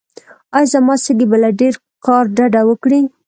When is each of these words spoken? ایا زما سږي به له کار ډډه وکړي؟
ایا 0.57 0.69
زما 0.71 0.95
سږي 1.05 1.25
به 1.31 1.37
له 1.43 1.49
کار 2.05 2.23
ډډه 2.35 2.61
وکړي؟ 2.69 3.01